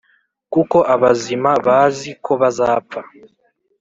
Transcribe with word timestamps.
kuko 0.53 0.77
abazima 0.93 1.51
bazi 1.65 2.09
ko 2.25 2.31
bazapfa 2.41 2.99